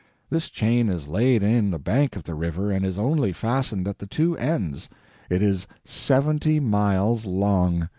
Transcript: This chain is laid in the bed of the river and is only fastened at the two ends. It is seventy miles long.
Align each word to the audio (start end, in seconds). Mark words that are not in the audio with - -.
This 0.31 0.49
chain 0.49 0.89
is 0.89 1.07
laid 1.07 1.43
in 1.43 1.69
the 1.69 1.77
bed 1.77 2.15
of 2.15 2.23
the 2.23 2.33
river 2.33 2.71
and 2.71 2.83
is 2.83 2.97
only 2.97 3.31
fastened 3.31 3.87
at 3.87 3.99
the 3.99 4.07
two 4.07 4.35
ends. 4.37 4.89
It 5.29 5.43
is 5.43 5.67
seventy 5.85 6.59
miles 6.59 7.27
long. 7.27 7.87